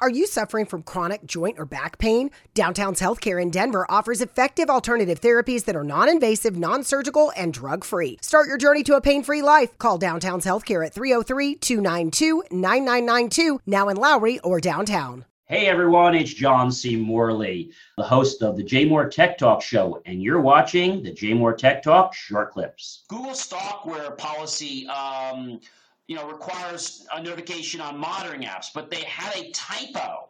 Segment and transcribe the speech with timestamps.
[0.00, 2.30] Are you suffering from chronic joint or back pain?
[2.52, 7.54] Downtown's Healthcare in Denver offers effective alternative therapies that are non invasive, non surgical, and
[7.54, 8.18] drug free.
[8.20, 9.78] Start your journey to a pain free life.
[9.78, 15.24] Call Downtown's Healthcare at 303 292 9992, now in Lowry or downtown.
[15.46, 16.96] Hey everyone, it's John C.
[16.96, 21.82] Morley, the host of the JMOR Tech Talk Show, and you're watching the JMOR Tech
[21.82, 23.04] Talk short clips.
[23.08, 25.60] Google Stalkerware policy, um,
[26.06, 30.28] you know, requires a notification on monitoring apps, but they had a typo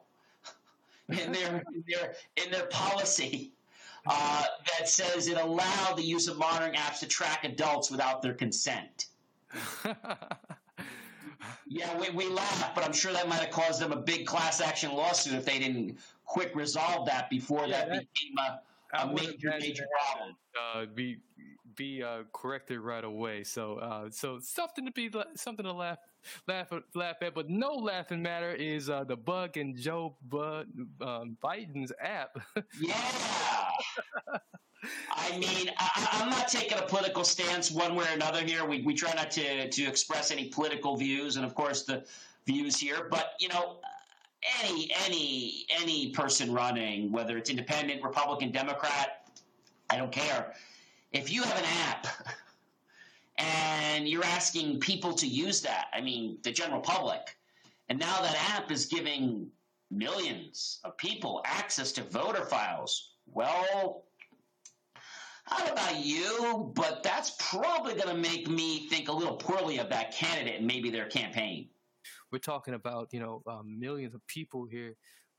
[1.08, 3.52] in their in their in their policy
[4.06, 4.44] uh,
[4.78, 9.06] that says it allowed the use of monitoring apps to track adults without their consent.
[11.66, 14.60] Yeah, we, we laugh, but I'm sure that might have caused them a big class
[14.60, 18.60] action lawsuit if they didn't quick resolve that before Yeah, that, that- became a,
[19.02, 20.36] a major, major problem.
[20.74, 21.18] uh, be
[21.76, 23.44] be uh, corrected right away.
[23.44, 25.98] So uh, so something to be something to laugh
[26.48, 30.68] laugh laugh at, but no laughing matter is uh, the bug in Joe Bud,
[31.00, 32.36] um, Biden's app.
[32.80, 32.94] Yeah.
[35.10, 38.64] I mean, I, I'm not taking a political stance one way or another here.
[38.66, 42.04] We, we try not to, to express any political views, and of course the
[42.46, 43.08] views here.
[43.10, 43.78] But you know,
[44.62, 49.30] any any any person running, whether it's independent, Republican, Democrat,
[49.90, 50.54] I don't care.
[51.14, 52.06] If you have an app
[53.38, 57.36] and you're asking people to use that, I mean, the general public,
[57.88, 59.48] and now that app is giving
[59.90, 63.12] millions of people access to voter files.
[63.26, 64.04] Well,
[65.58, 69.88] know about you, but that's probably going to make me think a little poorly of
[69.90, 71.68] that candidate and maybe their campaign.
[72.32, 74.96] We're talking about you know um, millions of people here.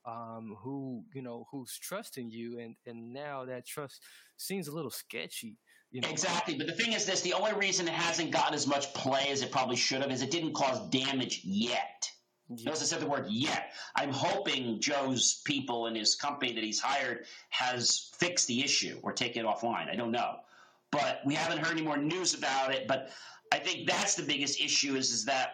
[0.08, 4.04] Um, who you know who's trusting you and and now that trust
[4.38, 5.58] seems a little sketchy
[5.96, 6.56] you know Exactly.
[6.56, 9.42] But the thing is this the only reason it hasn't gotten as much play as
[9.42, 12.10] it probably should have is it didn't cause damage yet.
[12.50, 12.66] Yeah.
[12.66, 13.72] Notice I said the word yet.
[13.96, 19.14] I'm hoping Joe's people and his company that he's hired has fixed the issue or
[19.14, 19.90] taken it offline.
[19.90, 20.36] I don't know.
[20.92, 22.88] But we haven't heard any more news about it.
[22.88, 23.10] But
[23.52, 25.54] I think that's the biggest issue is, is that